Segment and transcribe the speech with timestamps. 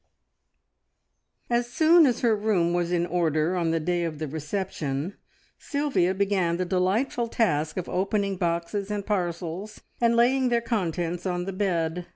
[1.47, 5.15] As soon as her room was in order on the day of the reception,
[5.59, 11.45] Sylvia began the delightful task of opening boxes and parcels, and laying their contents on
[11.45, 12.07] the bed.